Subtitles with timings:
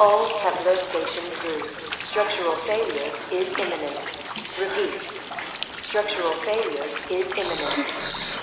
[0.00, 1.60] all Kepler Station crew,
[2.04, 3.98] structural failure is imminent.
[4.58, 5.02] Repeat.
[5.82, 8.37] Structural failure is imminent.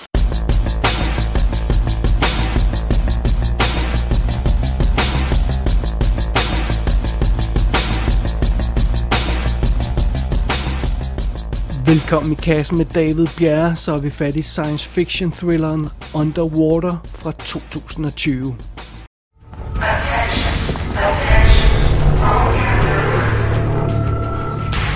[11.85, 16.97] Velkommen i kassen med David Bjerre, så er vi fat i science fiction thrilleren Underwater
[17.13, 18.55] fra 2020.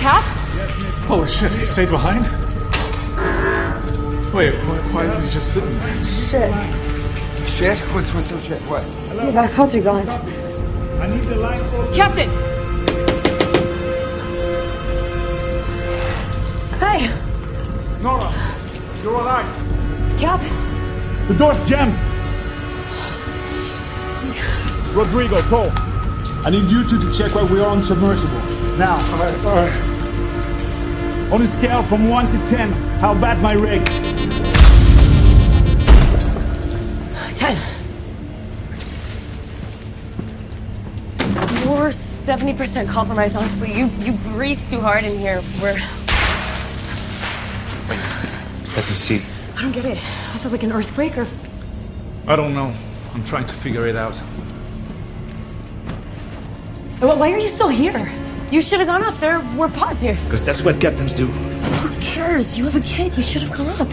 [0.02, 0.24] Cap?
[1.08, 2.26] Holy shit, he stayed behind?
[4.34, 6.04] Wait, why, why is he just sitting there?
[6.04, 6.54] Shit.
[7.48, 7.78] Shit?
[7.94, 8.62] What's what's so shit?
[8.70, 8.84] What?
[9.16, 10.06] Yeah, that codes are gone.
[11.94, 12.49] Captain!
[18.02, 18.32] Nora,
[19.04, 19.46] you're alive.
[20.18, 20.40] Cap?
[21.28, 21.94] The door's jammed.
[24.96, 25.70] Rodrigo, Cole.
[26.46, 28.78] I need you two to check why we are unsubmersible.
[28.78, 28.96] Now.
[29.12, 31.34] All right, all right.
[31.34, 33.86] On a scale from 1 to 10, how bad's my rig?
[37.36, 37.58] Ten.
[41.68, 43.74] We're 70% compromised, honestly.
[43.74, 45.42] You you breathe too hard in here.
[45.62, 45.78] We're
[48.76, 49.22] Let me see.
[49.58, 49.98] I don't get it.
[50.34, 51.28] Was it like an earthquake or
[52.28, 52.74] I don't know.
[53.14, 54.22] I'm trying to figure it out.
[57.02, 58.12] Well, why are you still here?
[58.52, 59.20] You should have gone up.
[59.20, 60.18] There were pods here.
[60.26, 61.26] Because that's what captains do.
[61.26, 62.58] Who cares?
[62.58, 63.16] You have a kid.
[63.18, 63.90] You should have gone up.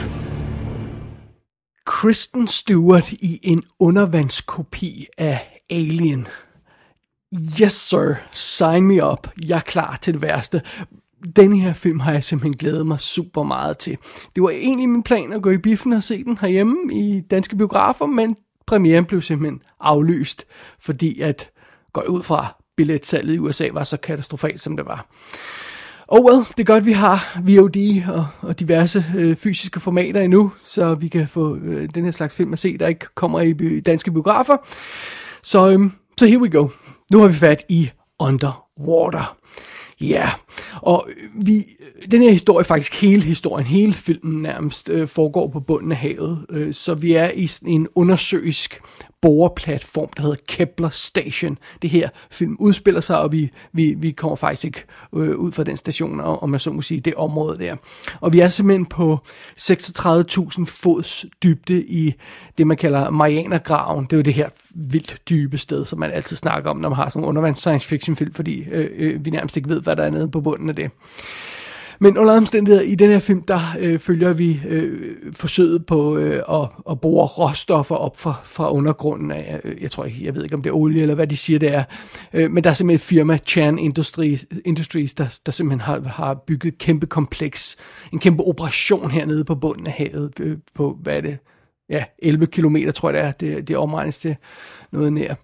[1.86, 6.28] Kristen Stewart i en undervandskopi af Alien.
[7.61, 9.28] Yes sir, sign me up.
[9.42, 10.62] Jeg er klar til det værste.
[11.37, 13.98] Den her film har jeg simpelthen glædet mig super meget til.
[14.35, 17.57] Det var egentlig min plan at gå i biffen og se den herhjemme i danske
[17.57, 20.45] biografer, men premieren blev simpelthen aflyst,
[20.81, 21.51] fordi at
[21.92, 25.07] går ud fra billetsalget i USA var så katastrofalt, som det var.
[26.09, 27.77] Oh well, det er godt, vi har VOD
[28.09, 32.35] og, og diverse øh, fysiske formater endnu, så vi kan få øh, den her slags
[32.35, 34.57] film at se, der ikke kommer i bi- danske biografer.
[35.42, 36.69] Så, øhm, så here we go.
[37.13, 39.36] Nu har vi fat i Underwater.
[40.01, 40.30] Ja,
[40.83, 45.48] og øh, vi, øh, den her historie, faktisk hele historien, hele filmen nærmest, øh, foregår
[45.48, 46.46] på bunden af havet.
[46.51, 48.80] Øh, så vi er i sådan en undersøisk
[49.23, 51.59] boreplatform, der hedder Kepler Station.
[51.83, 54.85] Det her film udspiller sig, og vi, vi, vi kommer faktisk ikke
[55.15, 57.77] øh, ud fra den station, og, om man så må sige, det område der.
[58.21, 59.19] Og vi er simpelthen på
[59.61, 62.15] 36.000 fods dybde i
[62.59, 64.05] det, man kalder Marianergraven.
[64.05, 66.97] Det er jo det her vildt dybe sted, som man altid snakker om, når man
[66.97, 69.97] har sådan en undervands science fiction film, fordi øh, øh, vi nærmest ikke ved, hvad
[69.97, 70.91] der er nede på bunden af det.
[72.01, 76.42] Men under omstændigheder i den her film, der øh, følger vi øh, forsøget på øh,
[76.48, 80.45] at, at bore råstoffer op fra, fra undergrunden af, øh, jeg tror ikke, jeg ved
[80.45, 81.85] ikke om det er olie eller hvad de siger det er,
[82.33, 86.35] øh, men der er simpelthen et firma, Chan Industries, Industries der, der simpelthen har, har
[86.35, 87.77] bygget et kæmpe kompleks,
[88.12, 91.39] en kæmpe operation hernede på bunden af havet, øh, på hvad er det,
[91.89, 94.36] ja, 11 kilometer tror jeg det er, det, det omregnes til
[94.92, 95.35] noget nær.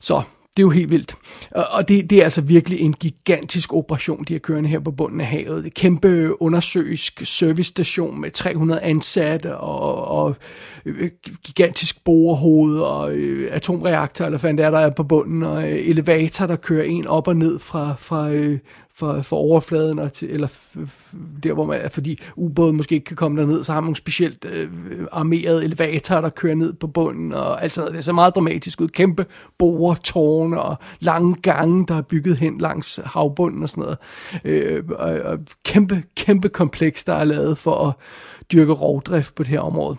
[0.00, 0.22] Så
[0.56, 1.14] det er jo helt vildt.
[1.50, 4.90] Og og det, det er altså virkelig en gigantisk operation, de har kørende her på
[4.90, 5.64] bunden af havet.
[5.64, 10.36] Det er kæmpe undersøisk servicestation med 300 ansatte og, og
[10.84, 11.10] øh,
[11.44, 15.88] gigantisk borehoved og øh, atomreaktor, eller hvad det er, der er på bunden, og øh,
[15.88, 18.58] elevator, der kører en op og ned fra, fra, øh,
[18.96, 23.04] for, for overfladen, og til, eller f- f- der hvor man, fordi ubåden måske ikke
[23.04, 24.68] kan komme derned, så har man nogle specielt øh,
[25.12, 27.96] armerede elevatorer, der kører ned på bunden, og alt sådan noget.
[27.96, 28.88] Det ser meget dramatisk ud.
[28.88, 29.26] Kæmpe
[29.58, 33.98] boretårne og lange gange, der er bygget hen langs havbunden og sådan noget.
[34.44, 37.94] Øh, og, og kæmpe, kæmpe kompleks, der er lavet for at
[38.52, 39.96] dyrke rovdrift på det her område.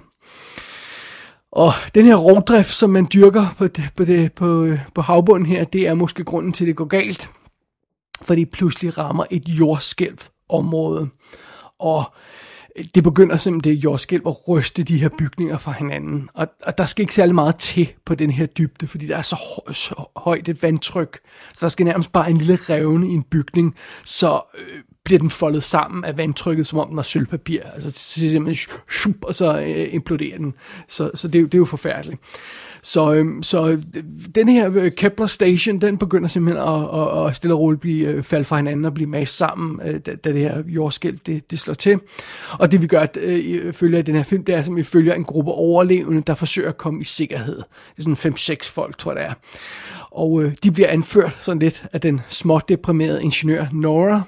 [1.51, 5.46] Og den her rovdrift, som man dyrker på, det, på, det, på, øh, på havbunden
[5.46, 7.29] her, det er måske grunden til, at det går galt
[8.22, 10.17] fordi pludselig rammer et jordskælv
[10.50, 11.09] område.
[11.79, 12.14] Og
[12.96, 16.29] det begynder simpelthen det jordskælv at ryste de her bygninger fra hinanden.
[16.34, 19.22] Og, og der skal ikke særlig meget til på den her dybde, fordi der er
[19.22, 21.20] så, hø- så højt et vandtryk.
[21.53, 23.76] Så der skal nærmest bare en lille revne i en bygning,
[24.06, 24.68] så øh,
[25.06, 27.61] bliver den foldet sammen af vandtrykket, som om den var sølvpapir.
[27.64, 28.56] Altså simpelthen,
[28.91, 30.53] shup, og så øh, imploderer den.
[30.88, 32.20] Så, så det, er jo- det er jo forfærdeligt.
[32.85, 33.84] Så, øhm, så øh,
[34.35, 38.08] den her øh, Kepler Station, den begynder simpelthen at, at, at stille og roligt blive,
[38.08, 41.52] øh, falde fra hinanden og blive mast sammen, øh, da, da det her jordskælv det,
[41.52, 41.99] det slår til.
[42.59, 45.14] Og det vi gør, øh, følger i den her film, det er, at vi følger
[45.14, 47.55] en gruppe overlevende, der forsøger at komme i sikkerhed.
[47.97, 49.34] Det er sådan 5-6 folk, tror jeg det er.
[50.11, 54.22] Og øh, de bliver anført sådan lidt af den småt deprimerede ingeniør Nora,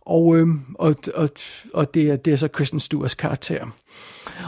[0.00, 1.28] og, øh, og, og,
[1.74, 3.66] og det, er, det er så Kristen Stewarts karakter.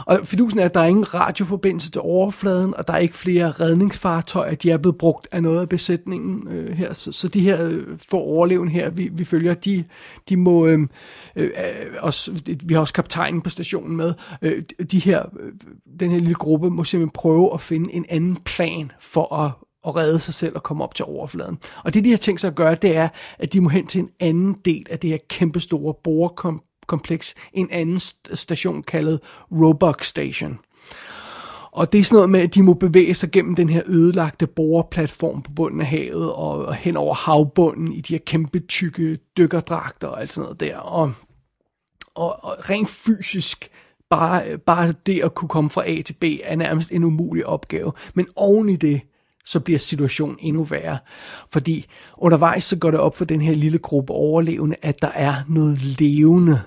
[0.05, 3.51] Og fidusen er, at der er ingen radioforbindelse til overfladen, og der er ikke flere
[3.51, 4.55] redningsfartøjer.
[4.55, 6.93] De er blevet brugt af noget af besætningen øh, her.
[6.93, 9.83] Så, så de her øh, for overleven her, vi, vi følger, de,
[10.29, 10.65] de må...
[10.67, 10.79] Øh,
[11.35, 11.49] øh,
[11.99, 12.31] også,
[12.65, 14.13] vi har også kaptajnen på stationen med.
[14.41, 15.51] Øh, de her, øh,
[15.99, 19.51] den her lille gruppe må simpelthen prøve at finde en anden plan for at
[19.87, 21.57] at redde sig selv og komme op til overfladen.
[21.83, 24.01] Og det, de har tænkt sig at gøre, det er, at de må hen til
[24.01, 27.99] en anden del af det her kæmpestore borekompleks, kompleks en anden
[28.33, 29.19] station kaldet
[29.51, 30.59] Roebuck Station.
[31.73, 34.47] Og det er sådan noget med, at de må bevæge sig gennem den her ødelagte
[34.47, 39.17] boreplatform på bunden af havet og, og hen over havbunden i de her kæmpe tykke
[39.37, 40.77] dykkerdragter og alt sådan noget der.
[40.77, 41.11] Og,
[42.15, 43.69] og, og rent fysisk,
[44.09, 47.91] bare, bare det at kunne komme fra A til B er nærmest en umulig opgave.
[48.13, 49.01] Men oven i det,
[49.45, 50.97] så bliver situationen endnu værre.
[51.51, 51.85] Fordi
[52.17, 55.81] undervejs så går det op for den her lille gruppe overlevende, at der er noget
[55.99, 56.61] levende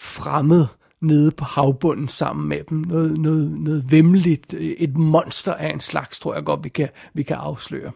[0.00, 0.66] fremmed
[1.00, 2.78] nede på havbunden sammen med dem.
[2.78, 7.22] Noget, noget, noget vemmeligt, et monster af en slags, tror jeg godt, vi kan, vi
[7.22, 7.92] kan afsløre.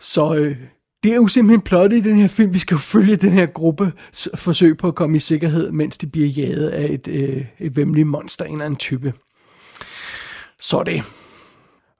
[0.00, 0.56] Så øh,
[1.02, 2.54] det er jo simpelthen plottet i den her film.
[2.54, 3.92] Vi skal jo følge den her gruppe
[4.34, 8.08] forsøg på at komme i sikkerhed, mens de bliver jaget af et, øh, et vemmeligt
[8.08, 9.12] monster, en eller anden type.
[10.60, 11.02] Så det.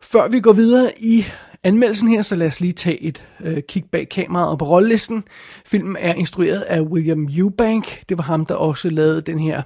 [0.02, 1.25] Før vi går videre i
[1.64, 5.24] anmeldelsen her, så lad os lige tage et øh, kig bag kameraet og på rollelisten.
[5.66, 8.08] Filmen er instrueret af William Eubank.
[8.08, 9.62] Det var ham, der også lavede den her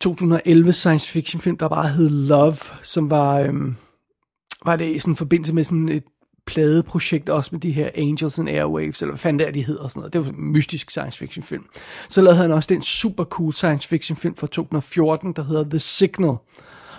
[0.00, 3.76] 2011 science fiction film, der bare hed Love, som var, øhm,
[4.64, 6.04] var det i sådan forbindelse med sådan et
[6.46, 9.82] pladeprojekt også med de her Angels and Airwaves, eller hvad fanden det er, de hedder
[9.82, 10.12] og sådan noget.
[10.12, 11.64] Det var en mystisk science fiction film.
[12.08, 15.78] Så lavede han også den super cool science fiction film fra 2014, der hedder The
[15.78, 16.36] Signal.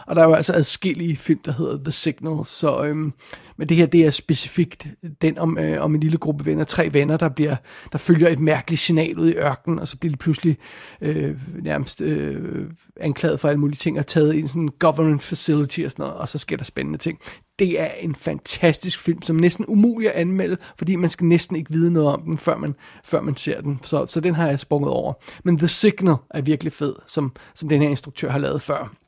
[0.07, 3.13] Og der er jo altså adskillige film, der hedder The Signal, så øhm,
[3.61, 4.87] men det her, det er specifikt
[5.21, 7.55] den om, øh, om en lille gruppe venner, tre venner, der bliver,
[7.91, 10.57] der følger et mærkeligt signal ud i ørkenen, og så bliver de pludselig
[11.01, 12.69] øh, nærmest øh,
[12.99, 16.17] anklaget for alle mulige ting, og taget i en sådan government facility og sådan noget,
[16.17, 17.19] og så sker der spændende ting.
[17.59, 21.71] Det er en fantastisk film, som næsten umulig at anmelde, fordi man skal næsten ikke
[21.71, 23.79] vide noget om den, før man, før man ser den.
[23.83, 25.13] Så, så den har jeg sprunget over.
[25.43, 29.00] Men The Signal er virkelig fed, som, som den her instruktør har lavet før.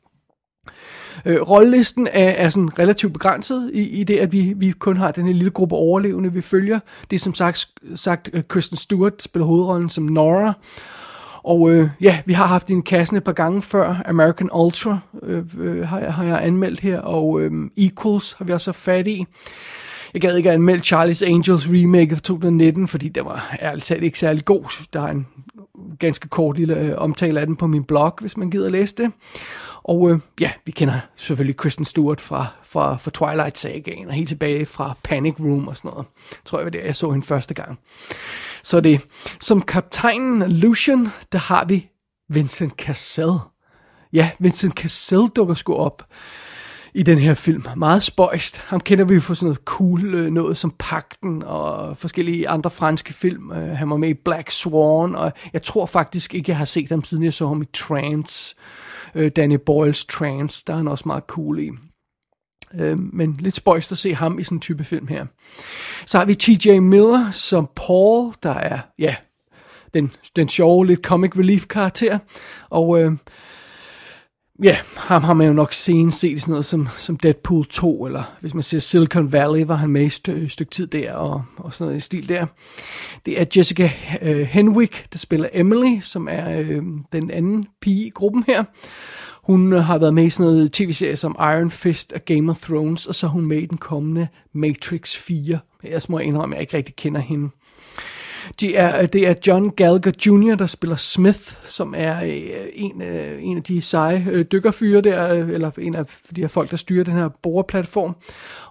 [1.25, 5.11] Øh, rollelisten er, er sådan relativt begrænset i, i det, at vi, vi kun har
[5.11, 6.79] den her lille gruppe overlevende, vi følger.
[7.09, 10.53] Det er som sagt, sagt øh, Kristen Stewart spiller hovedrollen som Nora.
[11.43, 14.01] Og øh, ja, vi har haft en kassen et par gange før.
[14.05, 18.53] American Ultra øh, øh, har, jeg, har jeg anmeldt her, og øh, Equals har vi
[18.53, 19.25] også haft fat i.
[20.13, 24.03] Jeg gad ikke at anmelde Charlie's Angels remake fra 2019, fordi det var ærligt talt
[24.03, 24.85] ikke særlig god.
[24.93, 25.27] Der er en
[25.99, 29.11] ganske kort lille øh, omtale af den på min blog, hvis man gider læse det.
[29.83, 34.29] Og øh, ja, vi kender selvfølgelig Kristen Stewart fra, fra, fra Twilight Sagaen, og helt
[34.29, 36.05] tilbage fra Panic Room og sådan noget.
[36.45, 37.79] Tror jeg var der, jeg så hende første gang.
[38.63, 39.01] Så det
[39.39, 41.89] som kaptajnen Lucian, der har vi
[42.29, 43.33] Vincent Cassel.
[44.13, 46.07] Ja, Vincent Cassel dukker sgu op
[46.93, 47.63] i den her film.
[47.77, 48.57] Meget spøjst.
[48.57, 52.69] Ham kender vi jo for sådan noget cool øh, noget som Pakten og forskellige andre
[52.69, 53.51] franske film.
[53.51, 56.89] Øh, han var med i Black Swan, og jeg tror faktisk ikke, jeg har set
[56.89, 58.55] ham siden jeg så ham i Trance.
[58.57, 58.82] Øh,
[59.15, 61.69] Øh, Danny Boyles Trance, der er han også meget cool i.
[62.79, 65.25] Øh, men lidt spøjst at se ham i sådan en type film her.
[66.05, 66.79] Så har vi T.J.
[66.79, 69.15] Miller som Paul, der er, ja,
[69.93, 72.19] den, den sjove, lidt comic relief karakter.
[72.69, 73.11] Og øh,
[74.63, 78.05] ja, ham har man jo nok senest set i sådan noget som, som Deadpool 2,
[78.05, 81.13] eller hvis man ser Silicon Valley, var han med i et stø, stykke tid der,
[81.13, 82.45] og, og sådan noget i stil der.
[83.25, 83.91] Det er Jessica
[84.21, 86.83] øh, Henwick, der spiller Emily, som er øh,
[87.13, 88.63] den anden pige i gruppen her.
[89.43, 92.59] Hun øh, har været med i sådan noget tv-serie som Iron Fist og Game of
[92.59, 95.59] Thrones, og så er hun med i den kommende Matrix 4.
[95.83, 97.49] Jeg må indrømme, at jeg ikke rigtig kender hende.
[98.59, 103.01] Det er, øh, det er John Gallagher Jr., der spiller Smith, som er øh, en,
[103.01, 107.03] øh, en af de seje dykkerfyre der, eller en af de her folk, der styrer
[107.03, 108.15] den her boreplatform.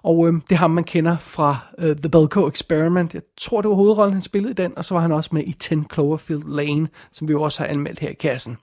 [0.02, 3.14] Og øh, det er ham, man kender fra øh, The Belko Experiment.
[3.14, 5.42] Jeg tror, det var hovedrollen, han spillede i den, og så var han også med
[5.46, 8.56] i 10 Cloverfield Lane, som vi jo også har anmeldt her i kassen.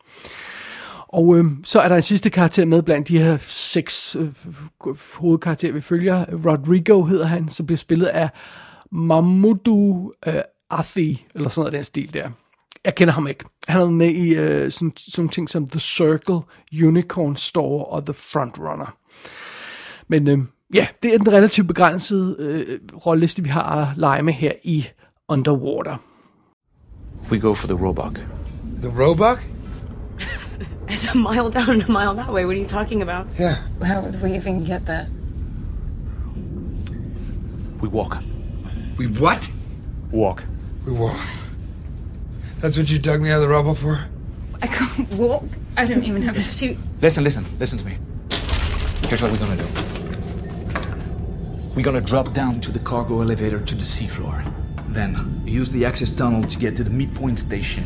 [1.08, 4.28] Og øh, så er der en sidste karakter med blandt de her seks øh,
[5.16, 6.26] hovedkarakterer, vi følger.
[6.46, 8.30] Rodrigo hedder han, som bliver spillet af
[8.92, 10.34] Mamoudou øh,
[10.70, 12.30] Athi, eller sådan noget af den stil der.
[12.86, 13.46] Jeg kender ham ikke.
[13.68, 16.40] Han er med i øh, sådan, sådan ting som The Circle,
[16.84, 18.98] Unicorn Store og The Frontrunner.
[20.08, 20.40] Men øh,
[20.74, 24.86] ja, det er den relativt begrænsede øh, rolleliste, vi har at lege med her i
[25.30, 25.98] Underwater.
[27.32, 28.20] We go for the Roebuck.
[28.82, 29.40] The Roebuck?
[30.90, 32.46] It's a mile down and a mile that way.
[32.46, 33.28] What are you talking about?
[33.40, 33.56] Yeah.
[33.84, 35.06] How would we even get that?
[37.82, 38.18] We walk.
[38.98, 39.50] We what?
[40.12, 40.44] Walk.
[40.86, 41.20] We walk.
[42.60, 44.00] That's what you dug me out of the rubble for?
[44.62, 45.44] I can't walk.
[45.78, 46.78] I don't even have a suit.
[47.02, 47.98] Listen, listen, listen to me.
[49.08, 49.68] Here's what we're gonna do.
[51.76, 54.44] We're gonna drop down to the cargo elevator to the seafloor.
[54.94, 57.84] Then use the access tunnel to get to the midpoint station.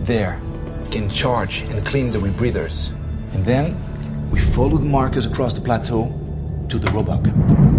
[0.00, 0.40] There,
[0.82, 2.90] we can charge and clean the rebreathers.
[3.32, 3.76] And then
[4.30, 6.12] we follow the markers across the plateau
[6.68, 7.71] to the Roebuck.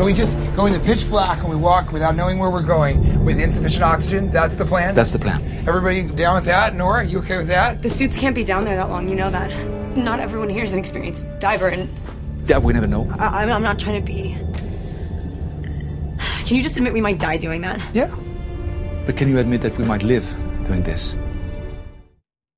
[0.00, 2.62] So we just go in the pitch black and we walk without knowing where we're
[2.62, 4.30] going with insufficient oxygen?
[4.30, 4.94] That's the plan?
[4.94, 5.42] That's the plan.
[5.68, 6.74] Everybody down with that?
[6.74, 7.82] Nora, you okay with that?
[7.82, 9.10] The suits can't be down there that long.
[9.10, 9.50] You know that.
[9.98, 11.86] Not everyone here is an experienced diver, and
[12.46, 13.10] That we never know.
[13.18, 14.38] I- I'm, I'm not trying to be.
[16.46, 17.82] Can you just admit we might die doing that?
[17.92, 18.08] Yeah.
[19.04, 20.24] But can you admit that we might live
[20.64, 21.14] doing this?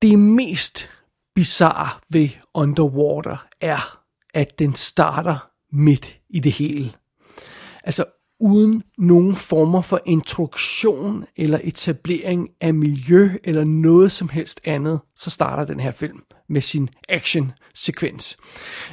[0.01, 0.89] Det mest
[1.35, 3.99] bizarre ved Underwater er,
[4.35, 6.93] at den starter midt i det hele.
[7.85, 8.05] Altså
[8.41, 15.31] uden nogen former for introduktion eller etablering af miljø eller noget som helst andet, så
[15.31, 18.37] starter den her film med sin action-sekvens.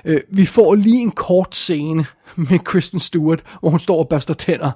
[0.05, 2.05] Øh, vi får lige en kort scene
[2.49, 4.71] med Kristen Stewart, hvor hun står og børster tænder.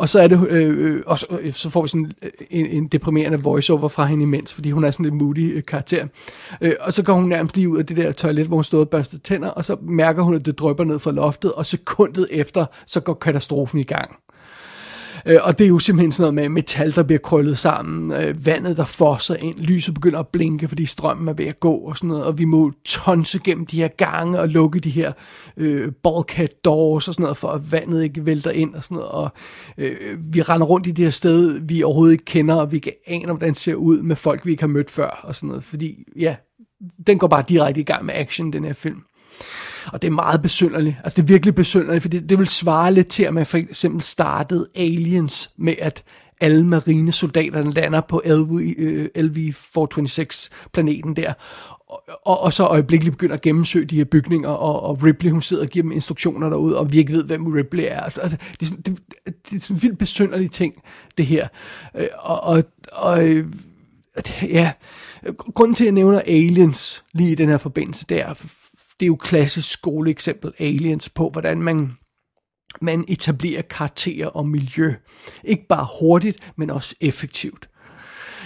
[0.00, 2.66] Og så er det, øh, øh, og så, øh, så får vi sådan øh, en,
[2.66, 6.06] en deprimerende voiceover fra hende imens, fordi hun er sådan en moody øh, karakter.
[6.60, 8.80] Øh, og så går hun nærmest lige ud af det der toilet, hvor hun stod
[8.80, 12.28] og børstede tænder, og så mærker hun, at det drypper ned fra loftet, og sekundet
[12.30, 14.16] efter, så går katastrofen i gang.
[15.26, 18.46] Øh, og det er jo simpelthen sådan noget med metal, der bliver krøllet sammen, øh,
[18.46, 21.96] vandet, der fosser ind, lyset begynder at blinke, fordi strømmen er ved at gå og
[21.96, 25.12] sådan noget, og vi må tonse gennem de her gange og lukke de her
[25.56, 29.10] øh, bulkhead doors og sådan noget, for at vandet ikke vælter ind og sådan noget,
[29.10, 29.30] og
[29.78, 32.92] øh, vi render rundt i det her sted, vi overhovedet ikke kender, og vi ikke
[33.06, 35.64] aner, hvordan det ser ud med folk, vi ikke har mødt før og sådan noget,
[35.64, 36.36] fordi ja,
[37.06, 39.02] den går bare direkte i gang med action, den her film.
[39.86, 40.96] Og det er meget besynderligt.
[41.04, 43.58] Altså det er virkelig besynderligt, for det, det vil svare lidt til, at man for
[43.58, 46.02] eksempel startede Aliens med, at
[46.40, 51.32] alle marinesoldaterne lander på LV, øh, LV-426-planeten der,
[51.88, 55.42] og, og, og så øjeblikkeligt begynder at gennemsøge de her bygninger, og, og Ripley hun
[55.42, 58.00] sidder og giver dem instruktioner derude, og vi ikke ved, hvem Ripley er.
[58.00, 58.98] Altså, altså det, er sådan, det,
[59.50, 60.74] det er sådan en vildt besynderlig ting,
[61.18, 61.48] det her.
[61.96, 63.46] Øh, Og, og, og øh,
[64.42, 64.72] ja,
[65.54, 68.34] grunden til, at jeg nævner Aliens lige i den her forbindelse, det er,
[69.00, 71.92] det er jo klassisk skoleeksempel Aliens på, hvordan man
[72.80, 74.94] man etablerer karakterer og miljø.
[75.44, 77.68] Ikke bare hurtigt, men også effektivt.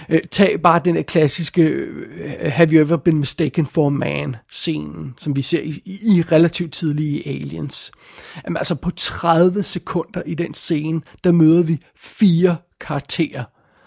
[0.09, 4.35] Øh, tag bare den der klassiske øh, Have you ever been mistaken for a man
[4.51, 7.91] scenen, som vi ser i, i, i relativt tidlige Aliens.
[8.45, 13.43] Jamen, altså på 30 sekunder i den scene, der møder vi fire karakterer,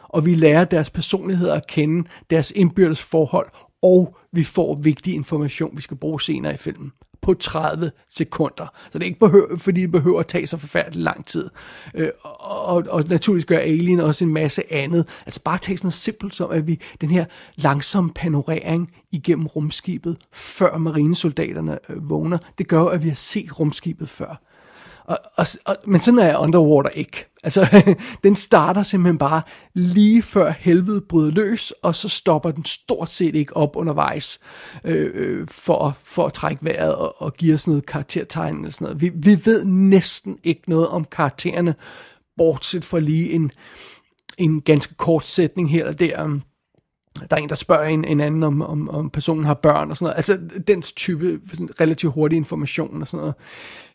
[0.08, 3.48] og vi lærer deres personligheder at kende, deres indbyrdes forhold,
[3.82, 6.92] og vi får vigtig information, vi skal bruge senere i filmen
[7.22, 8.66] på 30 sekunder.
[8.92, 11.50] Så det er ikke behøver, fordi det behøver at tage så forfærdeligt lang tid.
[11.94, 15.08] Øh, og, og naturligvis gør Alien også en masse andet.
[15.26, 17.24] Altså bare tage sådan noget simpelt som, at vi den her
[17.56, 24.08] langsomme panorering igennem rumskibet, før marinesoldaterne øh, vågner, det gør at vi har set rumskibet
[24.08, 24.40] før.
[25.08, 27.26] Og, og, og, men sådan er Underwater ikke.
[27.42, 27.84] Altså,
[28.24, 29.42] den starter simpelthen bare
[29.74, 34.38] lige før helvede bryder løs, og så stopper den stort set ikke op undervejs
[34.84, 38.84] øh, øh, for, for at trække vejret og, og give os noget karaktertegn eller sådan
[38.84, 39.00] noget.
[39.00, 41.74] Vi, vi ved næsten ikke noget om karaktererne,
[42.36, 43.50] bortset fra lige en,
[44.38, 46.40] en ganske kort sætning her og der.
[47.30, 49.96] Der er en, der spørger en, en anden, om, om, om personen har børn og
[49.96, 50.16] sådan noget.
[50.16, 53.34] Altså, den type sådan relativt hurtig information og sådan noget.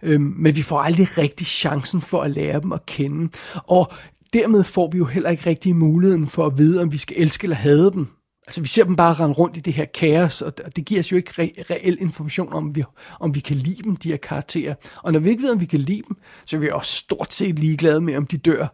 [0.03, 3.29] Øhm, men vi får aldrig rigtig chancen for at lære dem at kende.
[3.55, 3.91] Og
[4.34, 7.46] dermed får vi jo heller ikke rigtig muligheden for at vide, om vi skal elske
[7.46, 8.08] eller hade dem.
[8.48, 11.12] Altså, vi ser dem bare rende rundt i det her kaos, og det giver os
[11.12, 12.84] jo ikke re- reel information om, vi,
[13.20, 14.75] om vi kan lide dem, de her karakterer.
[15.03, 17.34] Og når vi ikke ved, om vi kan lide dem, så er vi også stort
[17.34, 18.67] set ligeglade med, om de dør.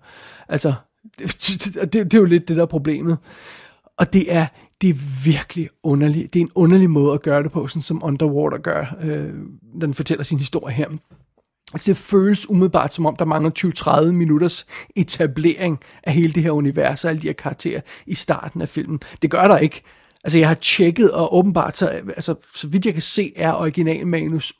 [0.49, 0.73] Altså,
[1.19, 3.17] det, det, det er jo lidt det, der er problemet.
[3.99, 4.47] Og det er,
[4.81, 6.33] det er virkelig underligt.
[6.33, 9.33] Det er en underlig måde at gøre det på, sådan som Underwater gør, øh,
[9.73, 10.87] når den fortæller sin historie her.
[11.85, 13.51] Det føles umiddelbart som om, der mangler
[14.07, 14.65] 20-30 minutters
[14.95, 18.99] etablering af hele det her univers og alle de her karakterer i starten af filmen.
[19.21, 19.81] Det gør der ikke.
[20.23, 24.53] Altså, jeg har tjekket, og åbenbart, så, altså, så vidt jeg kan se, er originalmanus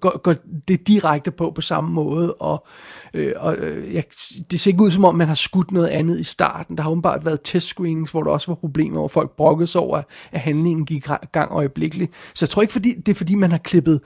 [0.00, 0.34] går, går
[0.68, 2.66] det direkte på på samme måde, og,
[3.14, 4.04] øh, og øh, jeg,
[4.50, 6.76] det ser ikke ud som om, man har skudt noget andet i starten.
[6.76, 10.02] Der har åbenbart været testscreenings, hvor der også var problemer, hvor folk brokkede sig over,
[10.32, 12.12] at handlingen gik gang øjeblikkeligt.
[12.34, 14.00] Så jeg tror ikke, fordi, det er fordi, man har klippet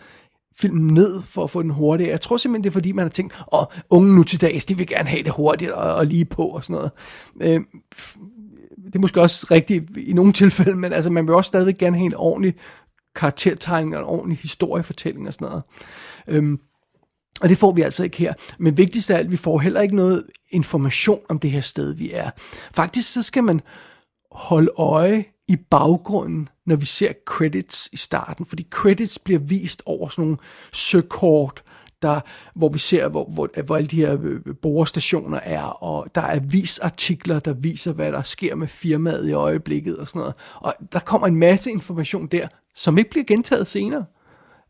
[0.60, 2.10] filmen ned for at få den hurtigere.
[2.10, 4.76] Jeg tror simpelthen, det er fordi, man har tænkt, åh, unge nu til dags, de
[4.76, 6.90] vil gerne have det hurtigt og, og lige på og sådan noget.
[7.40, 7.60] Øh,
[8.86, 11.96] det er måske også rigtigt i nogle tilfælde, men altså, man vil også stadig gerne
[11.96, 12.54] have en ordentlig
[13.14, 15.62] karaktertegning og en ordentlig historiefortælling og sådan noget.
[16.28, 16.60] Øhm,
[17.40, 18.34] og det får vi altså ikke her.
[18.58, 22.12] Men vigtigst af alt, vi får heller ikke noget information om det her sted, vi
[22.12, 22.30] er.
[22.74, 23.60] Faktisk så skal man
[24.32, 30.08] holde øje i baggrunden, når vi ser credits i starten, fordi credits bliver vist over
[30.08, 30.38] sådan nogle
[30.72, 31.62] søkort,
[32.04, 32.20] der,
[32.54, 36.40] hvor vi ser, hvor, hvor, hvor alle de her øh, borestationer er, og der er
[36.40, 40.34] avisartikler, der viser, hvad der sker med firmaet i øjeblikket og sådan noget.
[40.54, 44.04] Og der kommer en masse information der, som ikke bliver gentaget senere.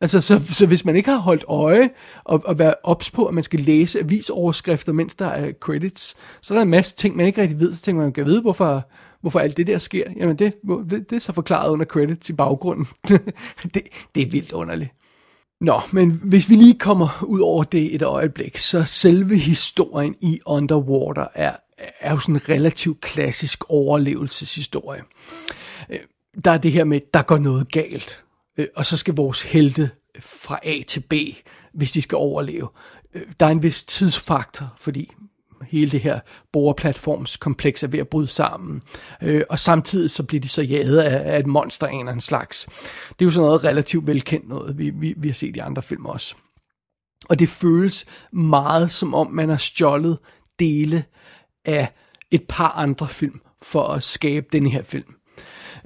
[0.00, 1.90] Altså, så, så hvis man ikke har holdt øje
[2.24, 6.54] og, og været ops på, at man skal læse avisoverskrifter, mens der er credits, så
[6.54, 7.72] er der en masse ting, man ikke rigtig ved.
[7.72, 8.88] Så tænker man, kan vide, hvorfor,
[9.20, 10.04] hvorfor alt det der sker.
[10.16, 10.54] Jamen, det,
[10.90, 12.86] det, det er så forklaret under credits i baggrunden.
[13.74, 13.82] det,
[14.14, 14.90] det er vildt underligt.
[15.64, 20.40] Nå, men hvis vi lige kommer ud over det et øjeblik, så selve historien i
[20.46, 21.56] Underwater er,
[22.00, 25.02] er jo sådan en relativt klassisk overlevelseshistorie.
[25.90, 25.98] Øh,
[26.44, 28.24] der er det her med, der går noget galt,
[28.56, 29.90] øh, og så skal vores helte
[30.20, 31.12] fra A til B,
[31.74, 32.68] hvis de skal overleve.
[33.14, 35.12] Øh, der er en vis tidsfaktor, fordi
[35.68, 36.20] hele det her
[36.52, 38.82] borgerplatformskompleks er ved at bryde sammen.
[39.22, 42.12] Øh, og samtidig så bliver de så jaget af, af et monster af en eller
[42.12, 42.66] anden slags.
[43.08, 45.82] Det er jo sådan noget relativt velkendt noget, vi, vi, vi har set i andre
[45.82, 46.34] film også.
[47.28, 50.18] Og det føles meget som om, man har stjålet
[50.58, 51.04] dele
[51.64, 51.92] af
[52.30, 55.14] et par andre film for at skabe den her film.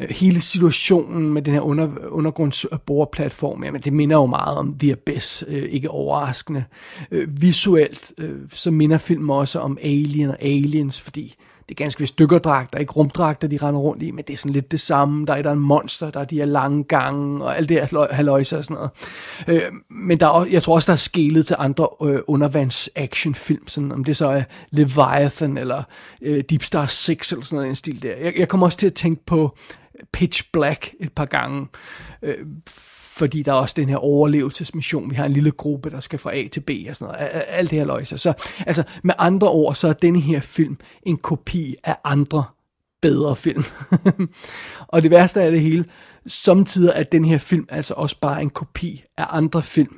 [0.01, 4.93] Øh, hele situationen med den her under, undergrundsboreplatform, jamen det minder jo meget om The
[4.93, 6.65] Abyss, øh, ikke overraskende.
[7.11, 11.35] Øh, visuelt, øh, så minder filmen også om Alien og Aliens, fordi
[11.69, 14.53] det er ganske vist dykkerdragter, ikke rumdragter, de render rundt i, men det er sådan
[14.53, 15.27] lidt det samme.
[15.27, 18.15] Der er der en monster, der er de her lange gange, og alt det her
[18.15, 18.91] haløjse og sådan noget.
[19.63, 22.91] Øh, men der er, også- jeg tror også, der er skælet til andre øh, undervands
[22.97, 25.83] actionfilm, sådan om det så er Leviathan eller
[26.23, 28.15] øh, Deep Star 6 eller sådan noget en stil der.
[28.23, 29.57] Jeg, jeg kommer også til at tænke på
[30.13, 31.67] Pitch Black et par gange,
[32.23, 32.47] øh,
[33.19, 35.11] fordi der er også den her overlevelsesmission.
[35.11, 37.31] Vi har en lille gruppe, der skal fra A til B og sådan noget.
[37.49, 38.19] Alt det her løjse.
[38.19, 38.33] Så
[38.67, 42.45] altså, med andre ord, så er denne her film en kopi af andre
[43.03, 43.65] bedre film.
[44.89, 45.85] og det værste af det hele,
[46.27, 49.95] samtidig er den her film altså også bare en kopi af andre film,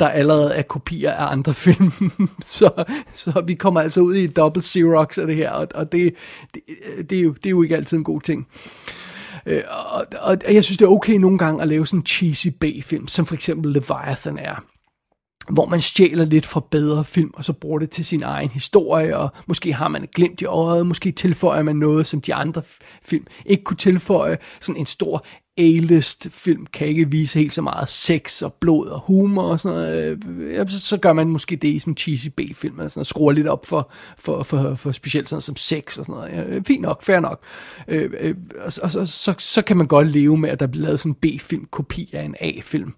[0.00, 1.92] der allerede er kopier af andre film.
[2.40, 5.92] så, så vi kommer altså ud i et dobbelt Xerox af det her, og, og
[5.92, 6.14] det,
[6.54, 6.62] det,
[7.10, 8.48] det, er jo, det er jo ikke altid en god ting.
[9.46, 12.48] Øh, og, og jeg synes, det er okay nogle gange at lave sådan en cheesy
[12.60, 14.64] B-film, som for eksempel Leviathan er
[15.48, 19.16] hvor man stjæler lidt fra bedre film, og så bruger det til sin egen historie,
[19.16, 22.62] og måske har man et glimt i øjet, måske tilføjer man noget, som de andre
[23.02, 24.38] film ikke kunne tilføje.
[24.60, 25.26] Sådan en stor
[25.58, 29.78] A-list film kan ikke vise helt så meget sex og blod og humor og sådan
[29.78, 30.18] noget.
[30.26, 33.00] Øh, ja, Så, så gør man måske det i sådan en cheesy B-film, og sådan,
[33.00, 36.54] og skruer lidt op for, for, for, for specielt sådan som sex og sådan noget.
[36.54, 37.42] Ja, fint nok, fair nok.
[37.88, 40.84] Øh, øh, og så, så, så, så kan man godt leve med, at der bliver
[40.84, 42.94] lavet sådan en B-film-kopi af en A-film.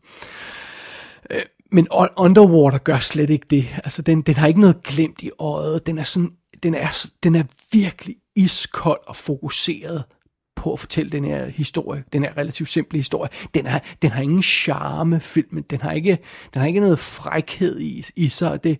[1.30, 1.40] Øh,
[1.72, 3.66] men Underwater gør slet ikke det.
[3.84, 5.86] Altså, den, den har ikke noget glemt i øjet.
[5.86, 6.30] Den er, sådan,
[6.62, 10.04] den, er, den er virkelig iskold og fokuseret
[10.60, 13.30] på at fortælle den her historie, den her relativt simple historie.
[13.54, 15.62] Den har, den har ingen charme, filmen.
[15.70, 16.18] Den har ikke,
[16.54, 18.50] den har ikke noget frækhed i, i sig.
[18.50, 18.78] Og det,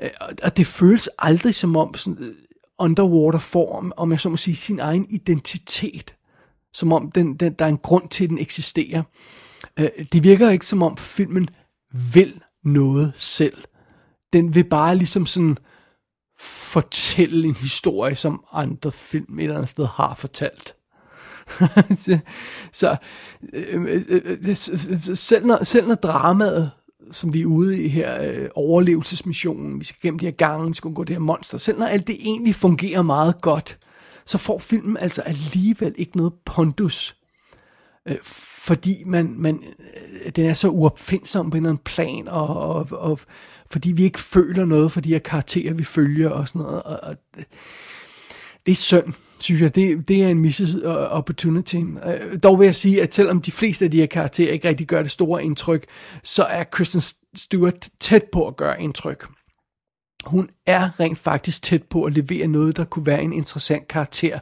[0.00, 0.10] øh,
[0.42, 2.34] og det føles aldrig som om sådan, øh,
[2.78, 6.14] Underwater form, om, jeg så må sige, sin egen identitet.
[6.72, 9.02] Som om den, den, der er en grund til, at den eksisterer.
[9.78, 11.48] Øh, det virker ikke som om filmen
[12.14, 13.64] vil noget selv.
[14.32, 15.56] Den vil bare ligesom sådan
[16.40, 20.74] fortælle en historie, som andre film et eller andet sted har fortalt.
[22.72, 22.96] så
[23.52, 24.38] øh øh, øh, øh,
[24.90, 26.70] øh, selv, når, selv når dramaet,
[27.10, 30.74] som vi er ude i her, øh, overlevelsesmissionen, vi skal gennem de her gange, vi
[30.74, 33.78] skal gå det her monster, selv når alt det egentlig fungerer meget godt,
[34.26, 37.16] så får filmen altså alligevel ikke noget pondus
[38.06, 38.16] øh,
[38.66, 39.62] fordi man, man,
[40.24, 43.18] øh, den er så uopfindsom på en eller anden plan, og, og, og
[43.70, 46.82] fordi vi ikke føler noget for de her karakterer, vi følger og sådan noget.
[46.82, 47.16] Og, og
[48.66, 49.74] det, er synd, synes jeg.
[49.74, 51.76] Det, det er en missed øh, opportunity.
[51.76, 54.86] Øh, dog vil jeg sige, at selvom de fleste af de her karakterer ikke rigtig
[54.86, 55.84] gør det store indtryk,
[56.22, 57.00] så er Kristen
[57.34, 59.26] Stewart tæt på at gøre indtryk.
[60.26, 64.38] hun er rent faktisk tæt på at levere noget, der kunne være en interessant karakter,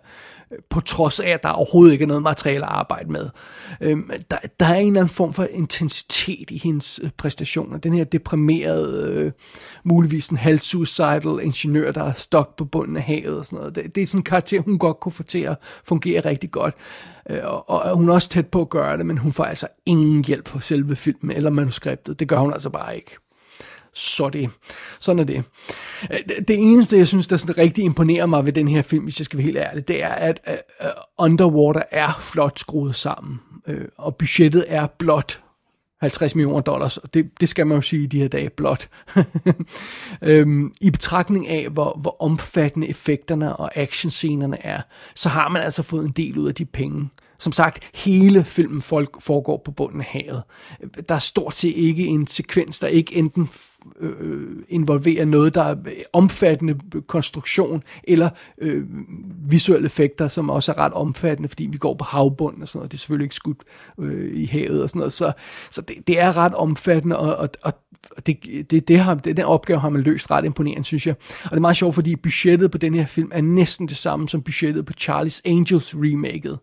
[0.70, 3.30] på trods af, at der overhovedet ikke er noget materiale at arbejde med.
[3.80, 7.78] Øhm, der, der er en eller anden form for intensitet i hendes øh, præstationer.
[7.78, 9.32] Den her deprimerede, øh,
[9.84, 13.74] muligvis en halvsuicidal ingeniør, der er stok på bunden af havet og sådan noget.
[13.74, 16.74] Det, det er sådan en karakter, hun godt kunne få til at fungere rigtig godt.
[17.30, 19.66] Øh, og, og hun er også tæt på at gøre det, men hun får altså
[19.86, 22.20] ingen hjælp fra selve filmen eller manuskriptet.
[22.20, 23.16] Det gør hun altså bare ikke
[23.94, 24.50] så det.
[25.00, 25.36] Sådan er
[26.10, 26.48] øh, det.
[26.48, 29.24] Det eneste, jeg synes, der sådan rigtig imponerer mig ved den her film, hvis jeg
[29.24, 30.40] skal være helt ærlig, det er, at
[30.80, 30.86] uh,
[31.18, 33.40] Underwater er flot skruet sammen.
[33.66, 35.40] Øh, og budgettet er blot
[36.00, 38.88] 50 millioner dollars, og det, det skal man jo sige i de her dage blot.
[40.22, 44.80] øhm, I betragtning af, hvor, hvor omfattende effekterne og actionscenerne er,
[45.14, 47.08] så har man altså fået en del ud af de penge.
[47.38, 50.42] Som sagt, hele filmen folk foregår på bunden af havet.
[51.08, 53.48] Der er stort set ikke en sekvens, der ikke enten
[54.00, 55.76] øh, involverer noget, der er
[56.12, 58.84] omfattende konstruktion, eller øh,
[59.50, 62.92] visuelle effekter, som også er ret omfattende, fordi vi går på havbunden og sådan noget.
[62.92, 63.62] Det er selvfølgelig ikke skudt
[64.00, 65.12] øh, i havet og sådan noget.
[65.12, 65.32] Så,
[65.70, 67.72] så det, det er ret omfattende, og, og, og
[68.26, 71.14] det, det, det har, det, den opgave har man løst ret imponerende, synes jeg.
[71.44, 74.28] Og det er meget sjovt, fordi budgettet på den her film er næsten det samme
[74.28, 76.58] som budgettet på Charlie's Angels remaket.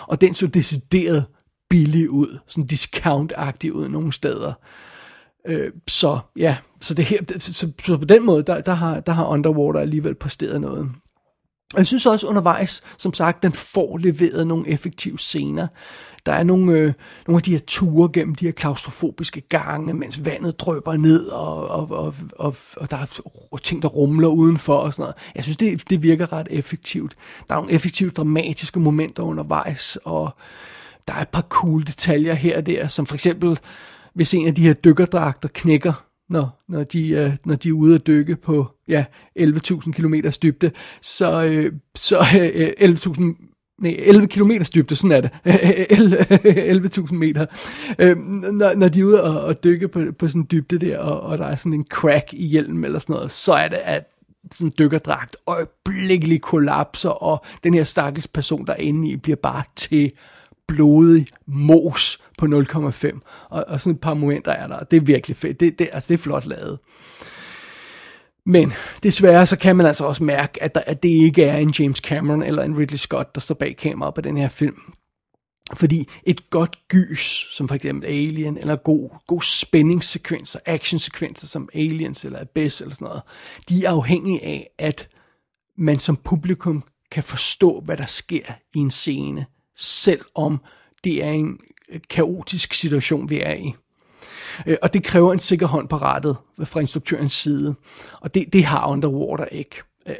[0.00, 1.24] Og den så decideret
[1.70, 4.52] billig ud, sådan discount-agtig ud nogle steder.
[5.46, 9.12] Øh, så ja, så, det her, så, så på den måde, der, der, har, der
[9.12, 10.90] har Underwater alligevel præsteret noget.
[11.74, 15.66] Og jeg synes også undervejs, som sagt, den får leveret nogle effektive scener.
[16.26, 16.92] Der er nogle, øh,
[17.26, 21.68] nogle af de her ture gennem de her klaustrofobiske gange, mens vandet drøber ned, og,
[21.68, 25.14] og, og, og, og der er ting, der rumler udenfor og sådan noget.
[25.34, 27.14] Jeg synes, det, det virker ret effektivt.
[27.48, 30.36] Der er nogle effektive dramatiske momenter undervejs, og
[31.08, 33.58] der er et par cool detaljer her og der, som for eksempel,
[34.14, 37.94] hvis en af de her dykkerdragter knækker, når, når, de, øh, når de er ude
[37.94, 39.04] at dykke på ja,
[39.40, 40.70] 11.000 km dybde,
[41.02, 45.30] så, øh, så øh, øh 11.000 nej, 11 km dybde, sådan er det,
[46.98, 47.46] 11.000 meter,
[47.98, 48.16] øh,
[48.52, 51.20] når, når de er ude og, og dykke på, på sådan en dybde der, og,
[51.20, 54.04] og der er sådan en crack i hjelmen eller sådan noget, så er det, at
[54.52, 59.62] sådan dykkerdragt øjeblikkeligt kollapser, og den her stakkels person, der er inde i, bliver bare
[59.76, 60.12] til
[60.68, 63.20] blodig mos på 0,5.
[63.50, 65.60] Og, og sådan et par momenter er der, og det er virkelig fedt.
[65.60, 66.78] Det, det, altså, det er flot lavet.
[68.46, 71.74] Men desværre så kan man altså også mærke, at, der, at det ikke er en
[71.78, 74.94] James Cameron eller en Ridley Scott, der står bag kameraet på den her film.
[75.74, 82.24] Fordi et godt gys, som for eksempel Alien, eller god, god spændingssekvenser, actionsekvenser som Aliens
[82.24, 83.22] eller Abyss eller sådan noget,
[83.68, 85.08] de er afhængige af, at
[85.78, 88.44] man som publikum kan forstå, hvad der sker
[88.74, 90.60] i en scene, selvom
[91.04, 93.74] det er en Øh, kaotisk situation, vi er i.
[94.66, 97.74] Øh, og det kræver en sikker hånd på rettet fra instruktørens side.
[98.20, 99.82] Og det, det har Underwater ikke.
[100.06, 100.14] Øh,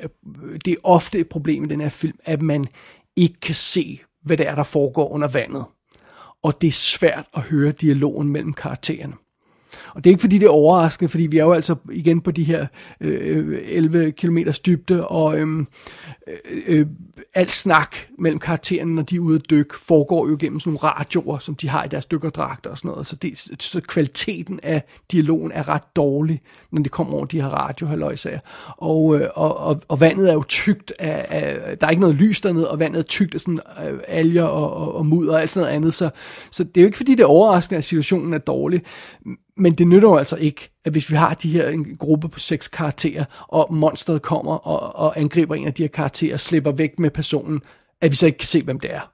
[0.64, 2.66] det er ofte et problem i den her film, at man
[3.16, 5.64] ikke kan se, hvad det er, der foregår under vandet.
[6.42, 9.14] Og det er svært at høre dialogen mellem karaktererne.
[9.95, 12.31] Og det er ikke fordi, det er overraskende, fordi vi er jo altså igen på
[12.31, 12.67] de her
[13.01, 15.59] øh, 11 km dybde, og øh,
[16.27, 16.87] øh, øh
[17.35, 20.95] alt snak mellem karaktererne, når de er ude at dykke, foregår jo gennem sådan nogle
[20.95, 23.07] radioer, som de har i deres dykkerdragter og sådan noget.
[23.07, 24.83] Så, det, så kvaliteten af
[25.13, 28.39] dialogen er ret dårlig, når det kommer over de her radiohaløjsager.
[28.77, 32.17] Og, øh, og, og, og vandet er jo tykt af, af, der er ikke noget
[32.17, 35.41] lys dernede, og vandet er tykt af sådan øh, alger og, og, og mudder og
[35.41, 35.95] alt sådan noget andet.
[35.95, 36.11] Så,
[36.51, 38.83] så det er jo ikke fordi, det er overraskende, at situationen er dårlig.
[39.57, 42.38] Men det nytter jo altså ikke, at hvis vi har de her en gruppe på
[42.38, 46.99] seks karakterer, og monsteret kommer og, og angriber en af de her karakterer, slipper væk
[46.99, 47.61] med personen,
[48.01, 49.13] at vi så ikke kan se, hvem det er.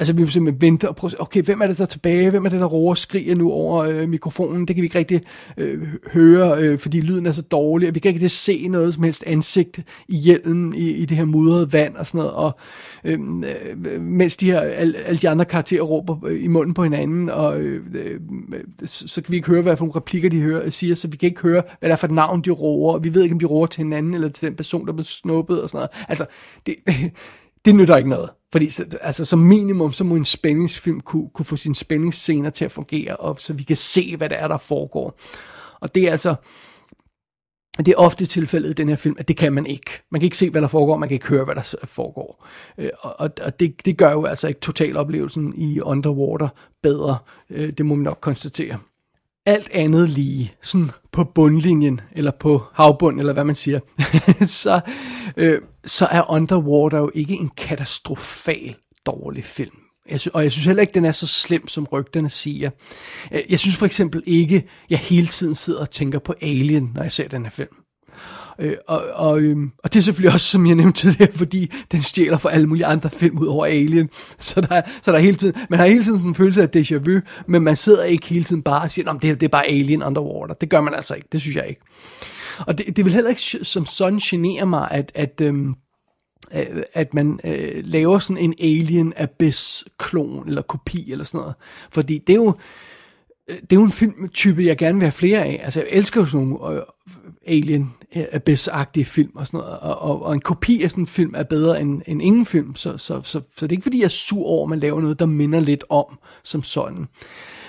[0.00, 2.30] Altså vi må simpelthen vente og prøve, okay, hvem er det der er tilbage?
[2.30, 4.68] Hvem er det, der roer og skriger nu over øh, mikrofonen?
[4.68, 5.20] Det kan vi ikke rigtig
[5.56, 8.94] øh, høre, øh, fordi lyden er så dårlig, og vi kan ikke rigtig se noget
[8.94, 12.32] som helst ansigt i hjelmen i, i det her mudrede vand og sådan noget.
[12.32, 12.58] Og
[13.04, 16.82] øhm, øh, mens de her, alle, alle de andre karakterer råber øh, i munden på
[16.82, 18.20] hinanden, og øh, øh,
[18.84, 21.08] så, så kan vi ikke høre, hvad for nogle replikker de hører, øh, siger, så
[21.08, 23.22] vi kan ikke høre, hvad der er for et navn, de råber, og vi ved
[23.22, 25.78] ikke, om de råber til hinanden, eller til den person, der blev snuppet og sådan
[25.78, 26.06] noget.
[26.08, 26.26] Altså,
[26.66, 26.74] det,
[27.64, 28.30] det nytter ikke noget.
[28.52, 28.70] Fordi
[29.00, 33.16] altså, som minimum, så må en spændingsfilm kunne, kunne få sine spændingsscener til at fungere,
[33.16, 35.20] og så vi kan se, hvad det er, der foregår.
[35.80, 36.34] Og det er altså,
[37.78, 39.90] det er ofte tilfældet i den her film, at det kan man ikke.
[40.10, 42.46] Man kan ikke se, hvad der foregår, man kan ikke høre, hvad der foregår.
[42.78, 46.48] Øh, og, og det, det gør jo altså ikke totaloplevelsen i Underwater
[46.82, 47.18] bedre.
[47.50, 48.78] Øh, det må man nok konstatere
[49.46, 53.80] alt andet lige, sådan på bundlinjen, eller på havbund, eller hvad man siger,
[54.62, 54.80] så,
[55.36, 59.76] øh, så er Underwater jo ikke en katastrofal dårlig film.
[60.10, 62.70] Jeg og jeg synes heller ikke, den er så slem, som rygterne siger.
[63.32, 67.02] Øh, jeg synes for eksempel ikke, jeg hele tiden sidder og tænker på Alien, når
[67.02, 67.74] jeg ser den her film.
[68.58, 72.02] Øh, og, og, øh, og det er selvfølgelig også, som jeg nævnte tidligere, fordi den
[72.02, 74.08] stjæler for alle mulige andre film ud over Alien.
[74.38, 76.96] Så der, så der hele tiden, man har hele tiden sådan en følelse af déjà
[76.96, 80.02] vu, men man sidder ikke hele tiden bare og siger, det, det er bare Alien
[80.02, 80.54] Underwater.
[80.54, 81.80] Det gør man altså ikke, det synes jeg ikke.
[82.58, 85.74] Og det, det vil heller ikke som sådan genere mig, at, at, øhm,
[86.94, 91.54] at man øh, laver sådan en Alien Abyss-klon eller kopi eller sådan noget.
[91.92, 92.54] Fordi det er jo,
[93.50, 95.60] Øh, det er jo en filmtype, jeg gerne vil have flere af.
[95.64, 96.82] Altså, jeg elsker jo sådan nogle øh,
[97.46, 101.06] Alien øh, Abyss-agtige film og sådan noget, og, og, og en kopi af sådan en
[101.06, 103.98] film er bedre end, end ingen film, så, så, så, så det er ikke fordi,
[103.98, 107.06] jeg er sur over, at man laver noget, der minder lidt om som sådan.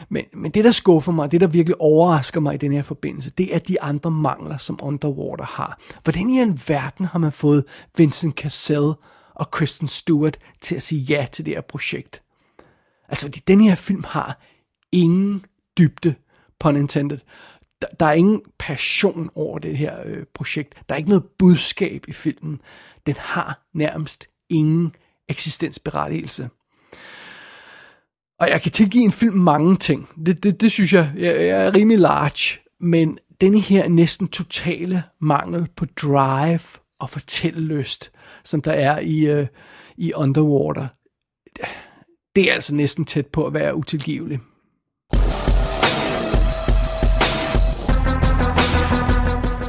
[0.09, 3.29] Men, men det, der skuffer mig, det, der virkelig overrasker mig i den her forbindelse,
[3.29, 5.79] det er de andre mangler, som Underwater har.
[6.03, 7.63] Hvordan i en verden har man fået
[7.97, 8.93] Vincent Cassell
[9.35, 12.21] og Kristen Stewart til at sige ja til det her projekt?
[13.09, 14.41] Altså, fordi den her film har
[14.91, 15.45] ingen
[15.77, 16.15] dybde,
[16.59, 17.19] pun intended.
[17.81, 20.75] Der, der er ingen passion over det her øh, projekt.
[20.89, 22.61] Der er ikke noget budskab i filmen.
[23.05, 24.95] Den har nærmest ingen
[25.29, 26.49] eksistensberettigelse.
[28.39, 30.09] Og jeg kan tilgive en film mange ting.
[30.25, 32.59] Det, det, det synes jeg, jeg, jeg er rimelig large.
[32.79, 36.59] Men denne her næsten totale mangel på drive
[36.99, 38.11] og fortællelyst,
[38.43, 39.47] som der er i, øh,
[39.97, 40.87] i Underwater,
[42.35, 44.41] det er altså næsten tæt på at være utilgiveligt.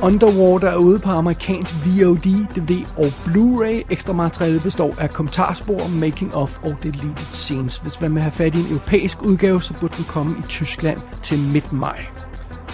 [0.03, 3.87] Underwater er ude på amerikansk VOD, DVD og Blu-ray.
[3.91, 7.77] Ekstra materiale består af kommentarspor, making of og deleted scenes.
[7.77, 10.99] Hvis man vil have fat i en europæisk udgave, så burde den komme i Tyskland
[11.23, 12.05] til midt maj.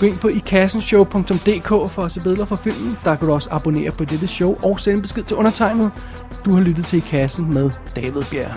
[0.01, 2.99] Gå ind på ikassenshow.dk for at se billeder fra filmen.
[3.05, 5.91] Der kan du også abonnere på dette show og sende besked til undertegnet.
[6.45, 8.53] Du har lyttet til I Kassen med David Bjerg.